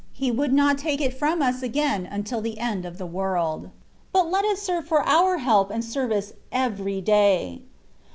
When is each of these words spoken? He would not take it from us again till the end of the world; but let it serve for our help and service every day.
He 0.13 0.31
would 0.31 0.51
not 0.51 0.79
take 0.79 0.99
it 0.99 1.13
from 1.13 1.43
us 1.43 1.61
again 1.61 2.09
till 2.25 2.41
the 2.41 2.57
end 2.57 2.85
of 2.85 2.97
the 2.97 3.05
world; 3.05 3.69
but 4.11 4.31
let 4.31 4.43
it 4.45 4.57
serve 4.57 4.87
for 4.87 5.03
our 5.07 5.37
help 5.37 5.69
and 5.69 5.85
service 5.85 6.33
every 6.51 7.01
day. 7.01 7.61